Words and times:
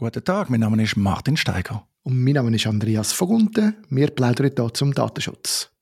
Guten 0.00 0.24
Tag, 0.24 0.48
mein 0.48 0.60
Name 0.60 0.82
ist 0.82 0.96
Martin 0.96 1.36
Steiger. 1.36 1.86
Und 2.04 2.24
mein 2.24 2.32
Name 2.32 2.56
ist 2.56 2.66
Andreas 2.66 3.12
Vogunten. 3.12 3.76
Wir 3.90 4.08
plaudern 4.08 4.50
hier 4.56 4.72
zum 4.72 4.94
Datenschutz. 4.94 5.72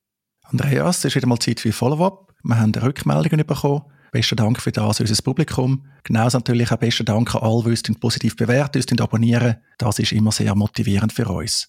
Andreas, 0.43 0.99
es 0.99 1.05
ist 1.05 1.15
wieder 1.15 1.29
mal 1.29 1.39
Zeit 1.39 1.61
für 1.61 1.71
Follow-up. 1.71 2.35
Wir 2.43 2.59
haben 2.59 2.75
Rückmeldungen 2.75 3.47
bekommen. 3.47 3.83
Besten 4.11 4.35
Dank 4.35 4.61
für 4.61 4.73
das, 4.73 4.99
unser 4.99 5.23
Publikum. 5.23 5.87
Genauso 6.03 6.39
natürlich 6.39 6.73
auch 6.73 6.79
besten 6.79 7.07
Dank 7.07 7.33
an 7.37 7.43
alle, 7.43 7.63
die 7.63 7.69
uns 7.69 8.01
positiv 8.01 8.35
bewerten, 8.35 8.83
uns 8.83 9.01
abonnieren. 9.01 9.59
Das 9.79 10.01
ist 10.01 10.11
immer 10.11 10.33
sehr 10.33 10.57
motivierend 10.57 11.13
für 11.13 11.29
uns. 11.29 11.69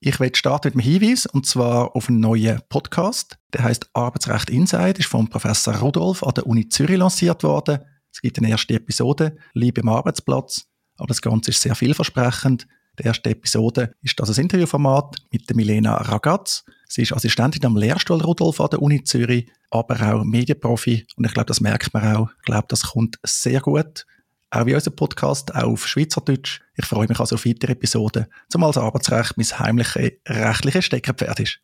Ich 0.00 0.18
werde 0.18 0.36
starten 0.36 0.72
mit 0.74 0.84
einem 0.84 1.00
Hinweis, 1.00 1.26
und 1.26 1.46
zwar 1.46 1.94
auf 1.94 2.08
einen 2.08 2.18
neuen 2.18 2.60
Podcast. 2.70 3.38
Der 3.52 3.62
heißt 3.62 3.90
Arbeitsrecht 3.92 4.50
Inside, 4.50 4.98
ist 4.98 5.06
von 5.06 5.30
Professor 5.30 5.76
Rudolf 5.76 6.24
an 6.24 6.34
der 6.34 6.48
Uni 6.48 6.68
Zürich 6.68 6.98
lanciert 6.98 7.44
worden. 7.44 7.84
Es 8.12 8.20
gibt 8.20 8.36
eine 8.38 8.50
erste 8.50 8.74
Episode, 8.74 9.36
Liebe 9.52 9.82
am 9.82 9.90
Arbeitsplatz. 9.90 10.66
Aber 10.96 11.08
das 11.08 11.22
Ganze 11.22 11.50
ist 11.50 11.60
sehr 11.60 11.74
vielversprechend. 11.74 12.66
Die 12.98 13.04
erste 13.04 13.30
Episode 13.30 13.94
ist 14.02 14.18
das 14.20 14.36
ein 14.38 14.42
Interviewformat 14.42 15.16
mit 15.32 15.48
der 15.48 15.56
Milena 15.56 15.96
Ragaz. 15.96 16.64
Sie 16.88 17.02
ist 17.02 17.12
Assistentin 17.12 17.66
am 17.66 17.76
Lehrstuhl 17.76 18.20
Rudolf 18.20 18.60
an 18.60 18.70
der 18.70 18.82
Uni 18.82 19.02
Zürich, 19.02 19.50
aber 19.70 20.00
auch 20.00 20.24
Medienprofi. 20.24 21.06
Und 21.16 21.26
ich 21.26 21.34
glaube, 21.34 21.46
das 21.46 21.60
merkt 21.60 21.92
man 21.92 22.16
auch. 22.16 22.30
Ich 22.38 22.44
glaube, 22.44 22.66
das 22.68 22.82
kommt 22.82 23.18
sehr 23.24 23.60
gut. 23.60 24.06
Auch 24.50 24.66
wie 24.66 24.74
unser 24.74 24.92
Podcast, 24.92 25.52
auch 25.52 25.72
auf 25.72 25.88
Schweizerdeutsch. 25.88 26.60
Ich 26.76 26.86
freue 26.86 27.08
mich 27.08 27.18
also 27.18 27.34
auf 27.34 27.44
weitere 27.44 27.72
Episoden, 27.72 28.26
zumal 28.48 28.70
das 28.70 28.82
Arbeitsrecht 28.82 29.36
mein 29.36 29.58
heimliches 29.58 30.12
rechtliches 30.28 30.84
Steckerpferd 30.84 31.40
ist. 31.40 31.58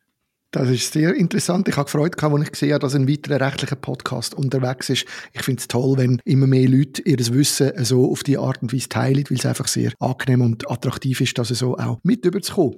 Das 0.53 0.69
ist 0.69 0.91
sehr 0.91 1.15
interessant. 1.15 1.69
Ich 1.69 1.77
habe 1.77 1.85
gefreut, 1.85 2.21
als 2.21 2.43
ich 2.43 2.51
gesehen 2.51 2.73
habe, 2.73 2.81
dass 2.81 2.93
ein 2.93 3.07
weiterer 3.07 3.39
rechtlicher 3.39 3.77
Podcast 3.77 4.33
unterwegs 4.33 4.89
ist. 4.89 5.05
Ich 5.31 5.43
finde 5.43 5.61
es 5.61 5.69
toll, 5.69 5.97
wenn 5.97 6.21
immer 6.25 6.45
mehr 6.45 6.67
Leute 6.67 7.01
ihr 7.03 7.19
Wissen 7.19 7.71
so 7.85 8.11
auf 8.11 8.23
die 8.23 8.37
Art 8.37 8.61
und 8.61 8.73
Weise 8.73 8.89
teilen, 8.89 9.23
weil 9.29 9.37
es 9.37 9.45
einfach 9.45 9.69
sehr 9.69 9.93
angenehm 9.99 10.41
und 10.41 10.69
attraktiv 10.69 11.21
ist, 11.21 11.37
dass 11.37 11.47
so 11.47 11.77
auch 11.77 11.99
mit 12.03 12.25
überzukommen. 12.25 12.75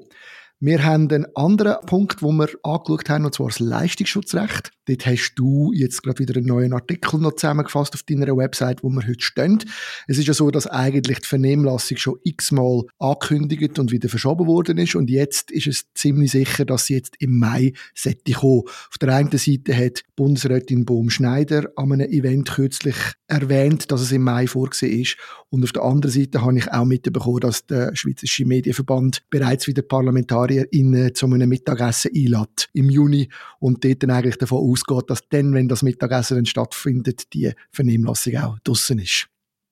Wir 0.60 0.84
haben 0.86 1.10
einen 1.12 1.26
anderen 1.36 1.86
Punkt, 1.86 2.22
wo 2.22 2.32
wir 2.32 2.48
angeschaut 2.64 3.10
haben, 3.10 3.26
und 3.26 3.34
zwar 3.34 3.48
das 3.48 3.60
Leistungsschutzrecht. 3.60 4.72
Dort 4.86 5.06
hast 5.06 5.34
du 5.36 5.72
jetzt 5.74 6.04
gerade 6.04 6.20
wieder 6.20 6.38
einen 6.38 6.48
neuen 6.48 6.74
Artikel 6.74 7.20
noch 7.20 7.34
zusammengefasst 7.34 7.94
auf 7.94 8.04
deiner 8.04 8.36
Website, 8.36 8.84
wo 8.84 8.90
wir 8.90 9.08
heute 9.08 9.22
stehen. 9.24 9.60
Es 10.08 10.18
ist 10.18 10.28
ja 10.28 10.34
so, 10.34 10.52
dass 10.52 10.68
eigentlich 10.68 11.20
die 11.20 11.28
Vernehmlassung 11.28 11.98
schon 11.98 12.20
x-mal 12.24 12.84
angekündigt 13.00 13.80
und 13.80 13.92
wieder 13.92 14.10
verschoben 14.10 14.46
worden 14.48 14.78
ist. 14.78 14.96
Und 14.96 15.10
jetzt 15.10 15.52
ist 15.52 15.68
es 15.68 15.94
ziemlich 15.94 16.32
sicher, 16.32 16.66
dass 16.66 16.86
sie 16.86 16.96
jetzt 16.96 17.16
im 17.20 17.40
Mai 17.40 17.74
sollte 17.94 18.34
kommen. 18.34 18.64
Auf 18.66 18.98
der 19.00 19.16
einen 19.16 19.38
Seite 19.38 19.76
hat 19.76 20.04
Bundesrätin 20.16 20.86
Bohm-Schneider 20.86 21.72
an 21.76 21.94
einem 21.94 22.10
Event 22.10 22.52
kürzlich 22.52 22.96
erwähnt, 23.28 23.92
dass 23.92 24.02
es 24.02 24.12
im 24.12 24.24
Mai 24.24 24.48
vorgesehen 24.48 25.02
ist. 25.02 25.18
Und 25.54 25.64
auf 25.64 25.72
der 25.72 25.84
anderen 25.84 26.12
Seite 26.12 26.42
habe 26.42 26.58
ich 26.58 26.72
auch 26.72 26.84
mitbekommen, 26.84 27.40
dass 27.40 27.68
der 27.68 27.96
Schweizerische 27.96 28.44
Medienverband 28.44 29.22
bereits 29.30 29.68
wieder 29.68 29.84
ParlamentarierInnen 29.84 31.14
zu 31.14 31.28
einem 31.28 31.48
Mittagessen 31.48 32.10
einlädt 32.16 32.70
im 32.74 32.90
Juni 32.90 33.30
und 33.60 33.86
dort 33.86 34.02
dann 34.02 34.10
eigentlich 34.10 34.40
davon 34.40 34.68
ausgeht, 34.68 35.12
dass 35.12 35.30
dann, 35.30 35.54
wenn 35.54 35.68
das 35.68 35.84
Mittagessen 35.84 36.38
dann 36.38 36.48
stattfindet, 36.48 37.32
die 37.34 37.52
Vernehmlassung 37.70 38.36
auch 38.38 38.58
draussen 38.64 38.98
ist. 38.98 39.28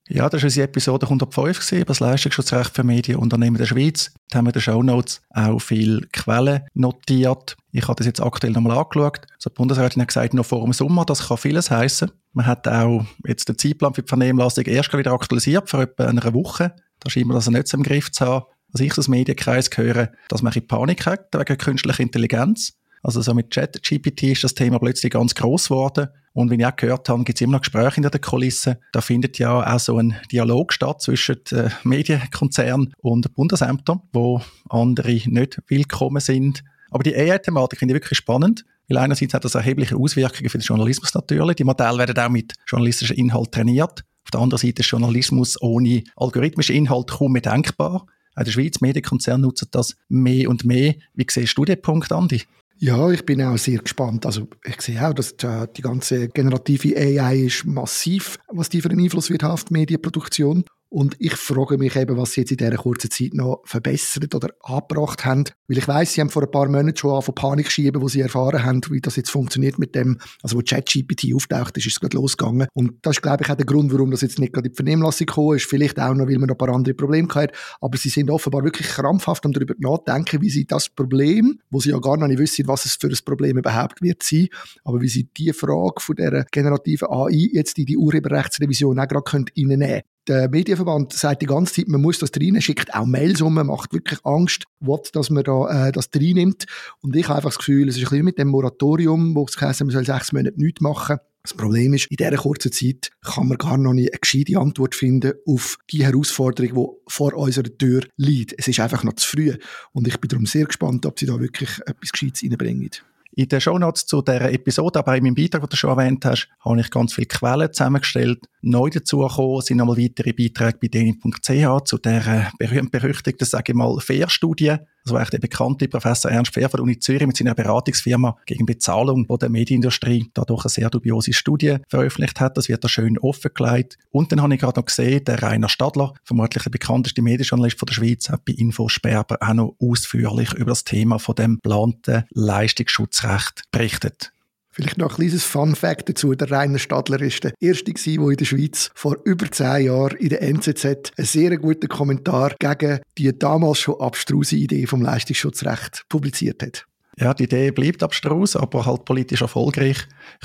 Ja, 0.07 0.27
das 0.29 0.41
war 0.41 0.47
unsere 0.47 0.67
Episode 0.67 1.05
105 1.05 1.59
gewesen, 1.59 1.77
über 1.77 1.85
das 1.85 1.99
Leistungsschutzrecht 1.99 2.75
für 2.75 2.83
Medienunternehmen 2.83 3.57
der 3.57 3.65
Schweiz. 3.65 4.11
Da 4.29 4.37
haben 4.37 4.45
wir 4.45 4.49
in 4.49 4.53
den 4.53 4.61
Shownotes 4.61 5.21
auch 5.29 5.59
viele 5.59 6.01
Quellen 6.11 6.63
notiert. 6.73 7.55
Ich 7.71 7.87
habe 7.87 7.95
das 7.95 8.07
jetzt 8.07 8.21
aktuell 8.21 8.51
nochmal 8.51 8.77
angeschaut. 8.77 9.21
Also 9.35 9.49
die 9.49 9.53
Bundesrätin 9.53 10.01
hat 10.01 10.09
gesagt, 10.09 10.33
noch 10.33 10.45
vor 10.45 10.63
dem 10.63 10.73
Sommer, 10.73 11.05
das 11.05 11.27
kann 11.27 11.37
vieles 11.37 11.71
heißen. 11.71 12.11
Man 12.33 12.45
hat 12.45 12.67
auch 12.67 13.05
jetzt 13.25 13.47
den 13.47 13.57
Zeitplan 13.57 13.93
für 13.93 14.01
die 14.01 14.09
Vernehmlassung 14.09 14.65
erst 14.65 14.91
wieder 14.97 15.13
aktualisiert, 15.13 15.69
vor 15.69 15.81
etwa 15.81 16.05
einer 16.05 16.33
Woche. 16.33 16.75
Da 16.99 17.09
scheint 17.09 17.27
man 17.27 17.35
das 17.35 17.49
nicht 17.49 17.67
so 17.67 17.77
im 17.77 17.83
Griff 17.83 18.11
zu 18.11 18.25
haben. 18.25 18.45
Was 18.73 18.81
ich 18.81 18.97
aus 18.97 19.07
Medienkreis 19.07 19.69
höre, 19.75 20.11
dass 20.29 20.41
man 20.41 20.53
in 20.53 20.67
Panik 20.67 21.05
hat 21.05 21.27
wegen 21.33 21.57
künstlicher 21.57 22.01
Intelligenz. 22.01 22.73
Also 23.03 23.21
so 23.21 23.33
mit 23.33 23.51
ChatGPT 23.51 24.23
ist 24.23 24.43
das 24.43 24.53
Thema 24.53 24.79
plötzlich 24.79 25.11
ganz 25.11 25.35
groß 25.35 25.69
geworden. 25.69 26.09
Und 26.33 26.49
wie 26.49 26.55
ich 26.55 26.65
auch 26.65 26.75
gehört 26.75 27.09
habe, 27.09 27.23
gibt 27.23 27.37
es 27.37 27.41
immer 27.41 27.53
noch 27.53 27.61
Gespräche 27.61 27.95
hinter 27.95 28.09
den 28.09 28.21
Kulissen. 28.21 28.77
Da 28.93 29.01
findet 29.01 29.37
ja 29.37 29.75
auch 29.75 29.79
so 29.79 29.97
ein 29.97 30.15
Dialog 30.31 30.71
statt 30.71 31.01
zwischen 31.01 31.37
äh, 31.51 31.69
Medienkonzernen 31.83 32.93
und 32.99 33.33
Bundesämtern, 33.33 34.01
wo 34.13 34.41
andere 34.69 35.11
nicht 35.11 35.61
willkommen 35.67 36.21
sind. 36.21 36.63
Aber 36.89 37.03
die 37.03 37.15
AI-Thematik 37.15 37.79
finde 37.79 37.93
ich 37.93 38.01
wirklich 38.01 38.17
spannend. 38.17 38.65
Weil 38.87 38.97
einerseits 38.97 39.33
hat 39.33 39.45
das 39.45 39.55
erhebliche 39.55 39.95
Auswirkungen 39.95 40.49
für 40.49 40.57
den 40.57 40.65
Journalismus 40.65 41.13
natürlich. 41.13 41.55
Die 41.55 41.63
Modelle 41.63 41.97
werden 41.99 42.17
auch 42.17 42.29
mit 42.29 42.53
journalistischen 42.67 43.15
Inhalt 43.15 43.51
trainiert. 43.51 44.03
Auf 44.25 44.31
der 44.31 44.41
anderen 44.41 44.59
Seite 44.59 44.81
ist 44.81 44.89
Journalismus 44.89 45.61
ohne 45.61 46.03
algorithmischen 46.15 46.75
Inhalt 46.75 47.09
kaum 47.09 47.33
mehr 47.33 47.41
denkbar. 47.41 48.05
Auch 48.35 48.43
der 48.43 48.51
Schweiz, 48.51 48.81
Medienkonzerne 48.81 49.43
nutzen 49.43 49.67
das 49.71 49.95
mehr 50.09 50.49
und 50.49 50.65
mehr. 50.65 50.95
Wie 51.13 51.25
siehst 51.29 51.57
du 51.57 51.65
den 51.65 51.81
Punkt, 51.81 52.11
Andi? 52.11 52.43
Ja, 52.83 53.11
ich 53.11 53.23
bin 53.27 53.43
auch 53.43 53.59
sehr 53.59 53.77
gespannt. 53.77 54.25
Also 54.25 54.47
ich 54.65 54.81
sehe 54.81 55.07
auch, 55.07 55.13
dass 55.13 55.35
die 55.37 55.81
ganze 55.83 56.29
generative 56.29 56.97
AI 56.97 57.41
ist 57.45 57.63
massiv, 57.63 58.39
was 58.47 58.69
die 58.69 58.81
für 58.81 58.89
einen 58.89 59.01
Einfluss 59.01 59.29
wird 59.29 59.43
auf 59.43 59.65
die 59.65 59.73
Medienproduktion. 59.73 60.65
Und 60.93 61.15
ich 61.19 61.35
frage 61.35 61.77
mich 61.77 61.95
eben, 61.95 62.17
was 62.17 62.33
sie 62.33 62.41
jetzt 62.41 62.51
in 62.51 62.57
dieser 62.57 62.75
kurzen 62.75 63.09
Zeit 63.09 63.33
noch 63.33 63.61
verbessert 63.63 64.35
oder 64.35 64.49
angebracht 64.59 65.23
haben. 65.23 65.45
Weil 65.69 65.77
ich 65.77 65.87
weiß, 65.87 66.11
sie 66.11 66.19
haben 66.19 66.29
vor 66.29 66.43
ein 66.43 66.51
paar 66.51 66.67
Monaten 66.67 66.97
schon 66.97 67.11
angefangen 67.11 67.35
Panik 67.35 67.71
schieben, 67.71 68.01
wo 68.01 68.09
sie 68.09 68.19
erfahren 68.19 68.65
haben, 68.65 68.81
wie 68.89 68.99
das 68.99 69.15
jetzt 69.15 69.29
funktioniert 69.29 69.79
mit 69.79 69.95
dem, 69.95 70.19
also 70.43 70.57
wo 70.57 70.61
ChatGPT 70.61 71.33
auftaucht 71.33 71.77
ist, 71.77 71.87
es 71.87 71.97
gerade 71.97 72.17
losgegangen. 72.17 72.67
Und 72.73 72.95
das 73.03 73.15
ist, 73.15 73.21
glaube 73.21 73.41
ich, 73.41 73.49
auch 73.49 73.55
der 73.55 73.65
Grund, 73.65 73.93
warum 73.93 74.11
das 74.11 74.19
jetzt 74.19 74.37
nicht 74.37 74.51
gerade 74.51 74.67
in 74.67 74.73
die 74.73 74.75
Vernehmlassung 74.75 75.27
gekommen 75.27 75.55
ist. 75.55 75.65
Vielleicht 75.65 75.97
auch 75.97 76.13
noch, 76.13 76.27
weil 76.27 76.37
man 76.39 76.49
noch 76.49 76.55
ein 76.55 76.57
paar 76.57 76.75
andere 76.75 76.93
Probleme 76.93 77.29
hat. 77.35 77.53
Aber 77.79 77.97
sie 77.97 78.09
sind 78.09 78.29
offenbar 78.29 78.65
wirklich 78.65 78.87
krampfhaft 78.87 79.45
um 79.45 79.53
darüber 79.53 79.75
nachdenken, 79.77 80.41
wie 80.41 80.49
sie 80.49 80.65
das 80.65 80.89
Problem, 80.89 81.61
wo 81.69 81.79
sie 81.79 81.91
ja 81.91 81.99
gar 81.99 82.17
noch 82.17 82.27
nicht 82.27 82.39
wissen, 82.39 82.67
was 82.67 82.83
es 82.83 82.95
für 82.95 83.07
ein 83.07 83.17
Problem 83.23 83.57
überhaupt 83.57 84.01
wird 84.01 84.23
sein, 84.23 84.49
aber 84.83 84.99
wie 84.99 85.07
sie 85.07 85.29
die 85.37 85.53
Frage 85.53 86.01
von 86.01 86.17
der 86.17 86.45
generativen 86.51 87.07
AI 87.09 87.49
jetzt 87.53 87.79
in 87.79 87.85
die 87.85 87.95
Urheberrechtsrevision 87.95 88.99
auch 88.99 89.07
gerade 89.07 89.45
reinnehmen 89.55 89.79
können 89.79 90.01
der 90.27 90.49
Medienverband 90.49 91.13
sagt 91.13 91.41
die 91.41 91.47
ganze 91.47 91.73
Zeit, 91.73 91.87
man 91.87 92.01
muss 92.01 92.19
das 92.19 92.31
rein, 92.39 92.61
schickt 92.61 92.93
auch 92.93 93.05
Mails 93.05 93.41
um, 93.41 93.53
macht 93.53 93.93
wirklich 93.93 94.19
Angst, 94.23 94.65
will, 94.79 94.99
dass 95.13 95.29
man 95.29 95.43
da, 95.43 95.87
äh, 95.87 95.91
das 95.91 96.09
reinnimmt. 96.15 96.65
Und 97.01 97.15
ich 97.15 97.27
habe 97.27 97.37
einfach 97.37 97.49
das 97.49 97.57
Gefühl, 97.57 97.89
es 97.89 97.97
ist 97.97 98.03
ein 98.03 98.09
bisschen 98.09 98.25
mit 98.25 98.37
dem 98.37 98.49
Moratorium, 98.49 99.35
wo 99.35 99.45
es 99.45 99.59
heisst, 99.59 99.81
man 99.81 99.89
soll 99.89 100.05
sechs 100.05 100.31
Monate 100.31 100.59
nichts 100.59 100.81
machen. 100.81 101.17
Das 101.43 101.55
Problem 101.55 101.95
ist, 101.95 102.05
in 102.11 102.17
dieser 102.17 102.37
kurzen 102.37 102.71
Zeit 102.71 103.11
kann 103.23 103.47
man 103.47 103.57
gar 103.57 103.77
noch 103.77 103.93
nicht 103.93 104.11
eine 104.11 104.19
gescheite 104.19 104.59
Antwort 104.59 104.93
finden 104.93 105.33
auf 105.47 105.77
die 105.89 106.05
Herausforderung, 106.05 106.75
die 106.75 107.11
vor 107.11 107.33
unserer 107.33 107.75
Tür 107.77 108.01
liegt. 108.15 108.53
Es 108.59 108.67
ist 108.67 108.79
einfach 108.79 109.03
noch 109.03 109.13
zu 109.13 109.27
früh. 109.27 109.57
Und 109.91 110.07
ich 110.07 110.19
bin 110.19 110.27
darum 110.27 110.45
sehr 110.45 110.65
gespannt, 110.65 111.07
ob 111.07 111.19
sie 111.19 111.25
da 111.25 111.39
wirklich 111.39 111.79
etwas 111.87 112.11
Gescheites 112.11 112.43
reinbringen. 112.43 112.91
In 113.33 113.47
den 113.47 113.61
Shownotes 113.61 114.05
zu 114.05 114.21
dieser 114.21 114.51
Episode, 114.51 114.99
aber 114.99 115.15
in 115.15 115.23
meinem 115.23 115.35
Beitrag, 115.35 115.61
den 115.61 115.69
du 115.69 115.75
schon 115.77 115.97
erwähnt 115.97 116.25
hast, 116.25 116.49
habe 116.59 116.81
ich 116.81 116.89
ganz 116.89 117.13
viele 117.13 117.27
Quellen 117.27 117.71
zusammengestellt. 117.71 118.39
Neu 118.61 118.89
dazugekommen 118.89 119.61
sind 119.61 119.77
nochmal 119.77 119.97
weitere 119.97 120.33
Beiträge 120.33 120.77
bei 120.81 120.87
deni.ch 120.89 121.85
zu 121.85 121.97
der 121.97 122.51
berühmt-berüchtigten, 122.59 123.47
sage 123.47 123.71
ich 123.71 123.75
mal, 123.75 123.99
Fair-Studie, 123.99 124.75
also 125.05 125.17
echt 125.17 125.33
der 125.33 125.39
bekannte 125.39 125.87
Professor 125.87 126.31
Ernst 126.31 126.53
Pfeffer 126.53 126.77
der 126.77 126.83
Uni 126.83 126.99
Zürich 126.99 127.25
mit 127.25 127.37
seiner 127.37 127.55
Beratungsfirma 127.55 128.37
gegen 128.45 128.65
Bezahlung 128.65 129.27
der 129.27 129.49
Medienindustrie 129.49 130.29
dadurch 130.33 130.65
eine 130.65 130.69
sehr 130.69 130.89
dubiose 130.89 131.33
Studie 131.33 131.77
veröffentlicht 131.87 132.39
hat. 132.39 132.57
Das 132.57 132.69
wird 132.69 132.83
da 132.83 132.89
schön 132.89 133.17
offengelegt. 133.17 133.97
Und 134.11 134.31
dann 134.31 134.41
habe 134.41 134.53
ich 134.53 134.59
gerade 134.59 134.79
noch 134.79 134.85
gesehen, 134.85 135.23
der 135.25 135.41
Rainer 135.41 135.69
Stadler, 135.69 136.13
vermutlich 136.23 136.63
der 136.63 136.69
bekannteste 136.69 137.21
Medienjournalist 137.21 137.79
von 137.79 137.87
der 137.87 137.93
Schweiz, 137.93 138.29
hat 138.29 138.45
bei 138.45 138.53
Infosperber 138.53 139.37
auch 139.41 139.53
noch 139.53 139.75
ausführlich 139.79 140.53
über 140.53 140.71
das 140.71 140.83
Thema 140.83 141.19
von 141.19 141.35
dem 141.35 141.55
geplanten 141.55 142.23
Leistungsschutzrecht 142.31 143.63
berichtet. 143.71 144.31
Vielleicht 144.73 144.97
noch 144.97 145.09
ein 145.09 145.15
kleines 145.15 145.43
Fun-Fact 145.43 146.09
dazu. 146.09 146.33
Der 146.33 146.49
Rainer 146.49 146.79
Stadler 146.79 147.21
ist 147.21 147.43
der 147.43 147.53
Erste 147.59 147.93
der 147.93 148.29
in 148.29 148.37
der 148.37 148.45
Schweiz 148.45 148.89
vor 148.95 149.17
über 149.25 149.51
zehn 149.51 149.85
Jahren 149.85 150.15
in 150.17 150.29
der 150.29 150.41
NZZ 150.41 150.85
einen 150.85 151.27
sehr 151.27 151.57
guten 151.57 151.89
Kommentar 151.89 152.55
gegen 152.57 152.99
die 153.17 153.37
damals 153.37 153.79
schon 153.79 153.99
abstruse 153.99 154.55
Idee 154.55 154.87
vom 154.87 155.01
Leistungsschutzrecht 155.01 156.05
publiziert 156.07 156.63
hat. 156.63 156.85
Ja, 157.17 157.33
die 157.33 157.43
Idee 157.43 157.71
bleibt 157.71 158.01
abstrus, 158.01 158.55
aber 158.55 158.85
halt 158.85 159.03
politisch 159.03 159.41
erfolgreich. 159.41 159.97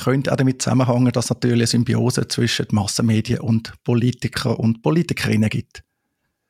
Könnte 0.03 0.33
auch 0.33 0.37
damit 0.37 0.61
zusammenhängen, 0.61 1.13
dass 1.13 1.27
es 1.27 1.31
natürlich 1.31 1.55
eine 1.55 1.67
Symbiose 1.69 2.27
zwischen 2.27 2.67
Massenmedien 2.73 3.41
und 3.41 3.73
Politiker 3.85 4.59
und 4.59 4.83
Politikerinnen 4.83 5.49
gibt 5.49 5.86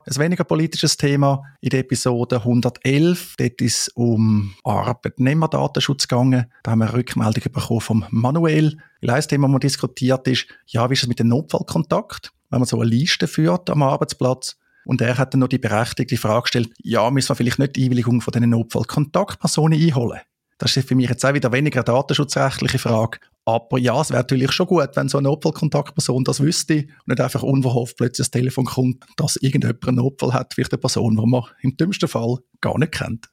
ein 0.07 0.23
weniger 0.23 0.45
politisches 0.45 0.95
Thema 0.95 1.43
in 1.59 1.69
der 1.69 1.81
Episode 1.81 2.37
111. 2.37 3.35
Dort 3.37 3.61
ist 3.61 3.81
es 3.81 3.87
um 3.89 4.53
Arbeitnehmerdatenschutz 4.63 6.07
gegangen. 6.07 6.45
Da 6.63 6.71
haben 6.71 6.79
wir 6.79 6.87
eine 6.87 6.97
Rückmeldung 6.97 7.51
bekommen 7.51 7.81
vom 7.81 8.05
Manuel. 8.09 8.77
Weil 9.01 9.09
ein 9.09 9.21
Thema, 9.21 9.49
das 9.49 9.59
diskutiert 9.59 10.25
ist, 10.27 10.47
ja, 10.67 10.89
wie 10.89 10.93
ist 10.93 11.03
es 11.03 11.09
mit 11.09 11.19
dem 11.19 11.27
Notfallkontakt? 11.27 12.31
Wenn 12.49 12.59
man 12.59 12.67
so 12.67 12.79
eine 12.79 12.89
Liste 12.89 13.27
führt 13.27 13.69
am 13.69 13.83
Arbeitsplatz. 13.83 14.57
Und 14.85 15.01
er 15.01 15.17
hat 15.17 15.33
dann 15.33 15.41
noch 15.41 15.49
die 15.49 15.57
berechtigte 15.57 16.15
Frage 16.15 16.43
gestellt, 16.43 16.69
ja, 16.81 17.09
müssen 17.11 17.29
wir 17.29 17.35
vielleicht 17.35 17.59
nicht 17.59 17.75
die 17.75 17.85
Einwilligung 17.85 18.21
von 18.21 18.31
diesen 18.31 18.49
Notfallkontaktpersonen 18.51 19.77
einholen? 19.77 20.21
Das 20.59 20.75
ist 20.75 20.87
für 20.87 20.95
mich 20.95 21.09
jetzt 21.09 21.23
auch 21.23 21.33
wieder 21.33 21.51
weniger 21.51 21.79
eine 21.79 21.85
datenschutzrechtliche 21.85 22.79
Frage. 22.79 23.19
Aber 23.45 23.77
ja, 23.77 23.99
es 24.01 24.09
wäre 24.09 24.19
natürlich 24.21 24.51
schon 24.51 24.67
gut, 24.67 24.89
wenn 24.95 25.07
so 25.07 25.19
eine 25.19 25.29
Notfallkontaktperson 25.29 26.23
das 26.23 26.41
wüsste 26.41 26.75
und 26.75 27.07
nicht 27.07 27.21
einfach 27.21 27.43
unverhofft 27.43 27.97
plötzlich 27.97 28.25
das 28.25 28.31
Telefon 28.31 28.65
kommt, 28.65 29.05
dass 29.15 29.37
irgendjemand 29.37 29.87
einen 29.87 29.97
Notfall 29.97 30.33
hat, 30.33 30.53
vielleicht 30.53 30.73
eine 30.73 30.79
Person, 30.79 31.15
die 31.15 31.25
man 31.25 31.43
im 31.61 31.77
dümmsten 31.77 32.09
Fall 32.09 32.37
gar 32.59 32.77
nicht 32.77 32.93
kennt. 32.93 33.29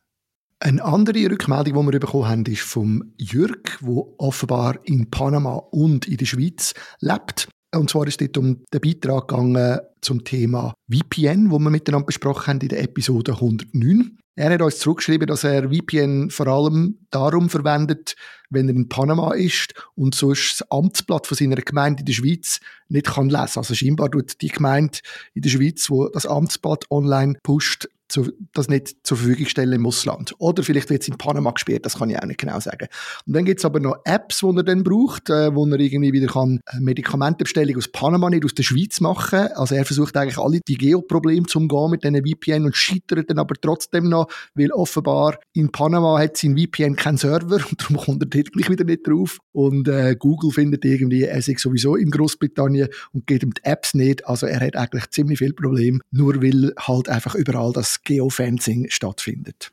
Eine 0.61 0.85
andere 0.85 1.31
Rückmeldung, 1.31 1.87
die 1.87 1.93
wir 1.93 2.01
bekommen 2.01 2.29
haben, 2.29 2.47
ist 2.47 2.63
vom 2.63 3.13
Jürg, 3.19 3.79
der 3.81 4.05
offenbar 4.19 4.79
in 4.85 5.11
Panama 5.11 5.57
und 5.57 6.07
in 6.07 6.17
der 6.17 6.27
Schweiz 6.27 6.75
lebt. 7.01 7.49
Und 7.75 7.91
zwar 7.91 8.07
ist 8.07 8.23
es 8.23 8.39
um 8.39 8.63
den 8.73 8.81
Beitrag 8.81 9.29
gegangen 9.29 9.81
zum 10.01 10.25
Thema 10.25 10.75
VPN, 10.91 11.51
wo 11.51 11.59
wir 11.59 11.71
miteinander 11.71 12.07
besprochen 12.07 12.47
haben 12.47 12.61
in 12.61 12.69
der 12.69 12.83
Episode 12.83 13.33
109. 13.33 14.19
Er 14.37 14.53
hat 14.53 14.63
uns 14.63 14.81
zurückgeschrieben, 14.81 15.29
dass 15.29 15.45
er 15.45 15.71
VPN 15.71 16.29
vor 16.31 16.49
allem 16.49 16.99
darum 17.11 17.49
verwendet, 17.49 18.17
wenn 18.51 18.69
er 18.69 18.75
in 18.75 18.89
Panama 18.89 19.33
ist 19.33 19.75
und 19.95 20.15
sonst 20.15 20.61
das 20.61 20.71
Amtsblatt 20.73 21.29
von 21.29 21.37
seiner 21.37 21.57
Gemeinde 21.57 22.01
in 22.01 22.07
der 22.07 22.15
Schweiz 22.15 22.61
nicht 22.89 23.07
kann 23.07 23.29
lesen. 23.29 23.59
Also 23.59 23.75
scheinbar 23.75 24.11
tut 24.11 24.41
die 24.41 24.49
Gemeinde 24.49 24.99
in 25.35 25.43
der 25.43 25.51
Schweiz, 25.51 25.89
wo 25.89 26.09
das 26.09 26.27
Amtsblatt 26.27 26.91
online 26.91 27.39
pusht, 27.45 27.89
zu, 28.09 28.31
das 28.53 28.69
nicht 28.69 28.97
zur 29.03 29.17
Verfügung 29.17 29.47
stellen 29.47 29.73
im 29.73 29.87
Ausland. 29.87 30.35
Oder 30.39 30.63
vielleicht 30.63 30.91
wird 30.91 31.03
es 31.03 31.09
in 31.09 31.17
Panama 31.17 31.51
gesperrt, 31.51 31.87
das 31.87 31.99
kann 31.99 32.11
ich 32.11 32.19
auch 32.19 32.27
nicht 32.27 32.41
genau 32.41 32.61
sagen. 32.61 32.89
Und 33.27 33.35
dann 33.35 33.45
gibt 33.45 33.61
es 33.61 33.65
aber 33.65 33.81
noch 33.81 33.97
Apps, 34.05 34.41
die 34.41 34.57
er 34.57 34.63
dann 34.63 34.85
braucht, 34.85 35.31
äh, 35.31 35.55
wo 35.55 35.67
er 35.67 35.81
irgendwie 35.81 36.13
wieder 36.13 36.27
kann 36.27 36.61
äh, 36.67 36.81
Medikamentenbestellung 36.81 37.77
aus 37.77 37.89
Panama 37.89 38.31
nicht 38.31 38.45
aus 38.45 38.55
der 38.55 38.63
Schweiz 38.63 39.01
machen. 39.01 39.49
Also 39.55 39.75
er 39.75 39.85
versucht 39.85 40.17
eigentlich 40.17 40.39
alle 40.39 40.61
die 40.67 40.77
Geoprobleme 40.77 41.47
zu 41.47 41.59
umgehen 41.59 41.91
mit 41.91 42.05
diesen 42.05 42.25
VPN 42.25 42.65
und 42.65 42.77
scheitert 42.77 43.31
dann 43.31 43.39
aber 43.39 43.55
trotzdem 43.61 44.09
noch, 44.09 44.29
weil 44.55 44.71
offenbar 44.73 45.39
in 45.53 45.71
Panama 45.73 46.19
hat 46.19 46.37
sein 46.37 46.57
VPN 46.57 46.97
keinen 46.97 47.17
Server 47.17 47.57
und 47.57 47.81
darum 47.81 47.97
kommt 47.97 48.23
er 48.23 48.29
dort 48.29 48.53
gleich 48.53 48.71
wieder 48.71 48.85
nicht 48.85 49.07
drauf. 49.07 49.39
Und 49.53 49.89
äh, 49.89 50.17
Google 50.19 50.51
findet 50.51 50.85
irgendwie, 50.85 51.23
er 51.23 51.41
sei 51.43 51.55
sowieso 51.57 51.97
in 51.97 52.11
Großbritannien 52.11 52.89
und 53.13 53.27
geht 53.27 53.43
ihm 53.43 53.55
die 53.55 53.65
Apps 53.65 53.95
nicht. 53.95 54.27
Also 54.27 54.47
er 54.47 54.61
hat 54.61 54.77
eigentlich 54.77 55.11
ziemlich 55.11 55.39
viel 55.39 55.53
Probleme, 55.53 56.01
nur 56.11 56.43
weil 56.43 56.73
halt 56.79 57.09
einfach 57.09 57.35
überall 57.35 57.73
das 57.73 57.94
Geofencing 58.03 58.87
stattfindet. 58.91 59.71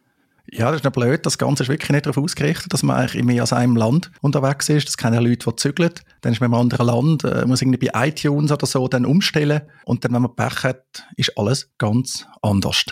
Ja, 0.54 0.66
das 0.66 0.82
ist 0.82 0.84
noch 0.84 0.92
blöd. 0.92 1.26
Das 1.26 1.38
Ganze 1.38 1.64
ist 1.64 1.70
wirklich 1.70 1.92
nicht 1.92 2.06
darauf 2.06 2.22
ausgerichtet, 2.22 2.74
dass 2.74 2.84
man 2.84 2.98
eigentlich 2.98 3.16
in 3.16 3.26
mehr 3.26 3.42
als 3.42 3.54
einem 3.54 3.78
Land 3.78 4.12
unterwegs 4.20 4.68
ist. 4.68 4.88
Das 4.88 4.98
kennen 4.98 5.24
Leute, 5.24 5.50
die 5.50 5.56
zügeln. 5.56 5.94
Dann 6.20 6.34
ist 6.34 6.42
man 6.42 6.54
einem 6.54 6.62
anderen 6.62 6.88
Land, 6.88 7.24
äh, 7.24 7.46
muss 7.46 7.62
irgendwie 7.62 7.88
bei 7.88 8.08
iTunes 8.10 8.52
oder 8.52 8.66
so 8.66 8.88
dann 8.90 9.06
umstellen. 9.06 9.62
Und 9.86 10.04
dann, 10.04 10.14
wenn 10.14 10.24
man 10.24 10.36
Pech 10.36 10.64
hat, 10.64 11.06
ist 11.16 11.38
alles 11.38 11.72
ganz 11.78 12.28
anders. 12.42 12.84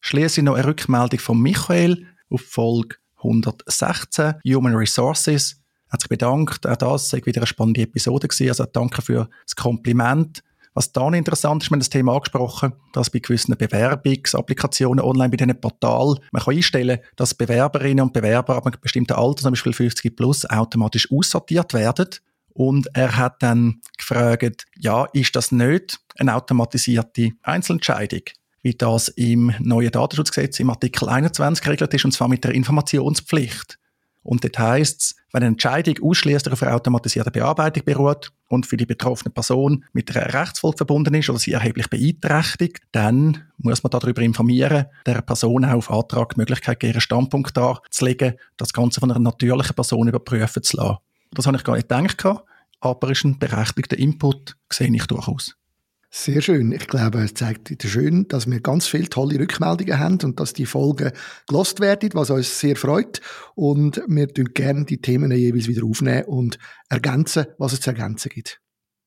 Schließlich 0.00 0.44
noch 0.44 0.54
eine 0.54 0.66
Rückmeldung 0.66 1.18
von 1.20 1.38
Michael 1.38 2.06
auf 2.30 2.40
Folge 2.40 2.96
116, 3.18 4.34
Human 4.46 4.74
Resources. 4.74 5.60
Er 5.88 5.92
hat 5.92 6.00
sich 6.00 6.08
bedankt. 6.08 6.66
Auch 6.66 6.76
das 6.76 7.12
war 7.12 7.26
wieder 7.26 7.42
eine 7.42 7.46
spannende 7.46 7.82
Episode. 7.82 8.28
Also 8.48 8.64
danke 8.64 9.02
für 9.02 9.28
das 9.44 9.54
Kompliment. 9.54 10.42
Was 10.74 10.92
dann 10.92 11.14
interessant 11.14 11.62
ist, 11.62 11.70
wir 11.70 11.74
haben 11.74 11.80
das 11.80 11.90
Thema 11.90 12.14
angesprochen, 12.14 12.72
dass 12.92 13.10
bei 13.10 13.18
gewissen 13.18 13.56
Bewerbungsapplikationen 13.56 15.04
online 15.04 15.30
bei 15.30 15.36
diesen 15.36 15.60
Portal 15.60 16.16
man 16.30 16.42
kann 16.42 16.54
einstellen, 16.54 17.00
dass 17.16 17.34
Bewerberinnen 17.34 18.04
und 18.04 18.12
Bewerber 18.12 18.56
ab 18.56 18.66
einem 18.66 18.80
bestimmten 18.80 19.12
Alter, 19.12 19.42
zum 19.42 19.52
Beispiel 19.52 19.74
50 19.74 20.16
plus, 20.16 20.48
automatisch 20.48 21.10
aussortiert 21.12 21.74
werden. 21.74 22.08
Und 22.54 22.88
er 22.94 23.16
hat 23.16 23.42
dann 23.42 23.80
gefragt, 23.96 24.66
ja, 24.78 25.04
ist 25.12 25.36
das 25.36 25.52
nicht 25.52 26.00
eine 26.18 26.34
automatisierte 26.34 27.30
Einzelentscheidung? 27.42 28.22
wie 28.62 28.74
das 28.74 29.08
im 29.08 29.52
neuen 29.58 29.90
Datenschutzgesetz 29.90 30.60
im 30.60 30.70
Artikel 30.70 31.08
21 31.08 31.64
geregelt 31.64 31.92
ist, 31.94 32.04
und 32.04 32.12
zwar 32.12 32.28
mit 32.28 32.44
der 32.44 32.52
Informationspflicht. 32.52 33.78
Und 34.22 34.46
heisst 34.56 35.00
es, 35.00 35.16
wenn 35.32 35.42
eine 35.42 35.52
Entscheidung 35.52 35.96
ausschließlich 36.02 36.52
auf 36.52 36.62
einer 36.62 36.76
automatisierten 36.76 37.32
Bearbeitung 37.32 37.84
beruht 37.84 38.30
und 38.48 38.66
für 38.66 38.76
die 38.76 38.86
betroffene 38.86 39.32
Person 39.32 39.84
mit 39.92 40.14
einer 40.14 40.32
Rechtsfolge 40.32 40.76
verbunden 40.76 41.14
ist 41.14 41.28
oder 41.28 41.38
sie 41.38 41.52
erheblich 41.52 41.88
beeinträchtigt, 41.90 42.82
dann 42.92 43.42
muss 43.58 43.82
man 43.82 43.90
darüber 43.90 44.22
informieren, 44.22 44.86
der 45.06 45.22
Person 45.22 45.64
auch 45.64 45.74
auf 45.74 45.90
Antrag 45.90 46.34
die 46.34 46.40
Möglichkeit 46.40 46.80
geben, 46.80 46.92
ihren 46.92 47.00
Standpunkt 47.00 47.56
darzulegen, 47.56 48.34
das 48.56 48.72
Ganze 48.72 49.00
von 49.00 49.10
einer 49.10 49.20
natürlichen 49.20 49.74
Person 49.74 50.08
überprüfen 50.08 50.62
zu 50.62 50.76
lassen. 50.76 50.98
Das 51.32 51.46
habe 51.46 51.56
ich 51.56 51.64
gar 51.64 51.76
nicht 51.76 51.88
gedacht, 51.88 52.44
aber 52.80 53.10
ist 53.10 53.24
ein 53.24 53.38
berechtigter 53.38 53.98
Input, 53.98 54.56
sehe 54.70 54.94
ich 54.94 55.06
durchaus. 55.06 55.56
Sehr 56.14 56.42
schön. 56.42 56.72
Ich 56.72 56.88
glaube, 56.88 57.22
es 57.22 57.32
zeigt 57.32 57.70
wieder 57.70 57.88
schön, 57.88 58.28
dass 58.28 58.48
wir 58.48 58.60
ganz 58.60 58.86
viele 58.86 59.08
tolle 59.08 59.38
Rückmeldungen 59.38 59.98
haben 59.98 60.18
und 60.22 60.38
dass 60.38 60.52
die 60.52 60.66
Folgen 60.66 61.10
gelost 61.48 61.80
werden, 61.80 62.10
was 62.12 62.28
uns 62.28 62.60
sehr 62.60 62.76
freut. 62.76 63.22
Und 63.54 64.02
wir 64.06 64.28
tun 64.28 64.50
gerne 64.52 64.84
die 64.84 65.00
Themen 65.00 65.32
jeweils 65.32 65.68
wieder 65.68 65.86
aufnehmen 65.86 66.24
und 66.24 66.58
ergänzen, 66.90 67.46
was 67.56 67.72
es 67.72 67.80
zu 67.80 67.90
ergänzen 67.90 68.28
gibt. 68.28 68.60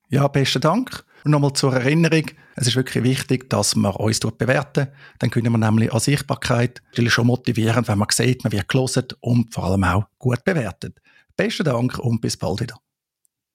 Ja, 0.10 0.28
besten 0.28 0.62
Dank. 0.62 1.06
Und 1.24 1.30
nochmal 1.30 1.54
zur 1.54 1.76
Erinnerung, 1.76 2.26
es 2.56 2.68
ist 2.68 2.76
wirklich 2.76 3.04
wichtig, 3.04 3.52
dass 3.52 3.76
man 3.76 3.94
uns 3.94 4.20
bewerten. 4.20 4.88
Dann 5.20 5.30
können 5.30 5.52
wir 5.52 5.60
nämlich 5.60 5.94
an 5.94 6.00
Sichtbarkeit 6.00 6.82
schon 7.06 7.28
motivieren, 7.28 7.88
wenn 7.88 8.00
man 8.00 8.08
sieht, 8.12 8.44
man 8.44 8.52
wird 8.52 8.68
gelesen 8.68 9.06
und 9.20 9.54
vor 9.54 9.66
allem 9.66 9.84
auch 9.84 10.06
gut 10.18 10.44
bewertet. 10.44 11.00
Besten 11.38 11.66
Dank 11.66 12.00
und 12.00 12.20
bis 12.20 12.36
bald 12.36 12.62
wieder. 12.62 12.80